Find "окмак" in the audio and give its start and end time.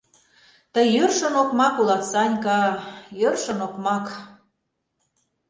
1.41-1.75, 3.67-4.05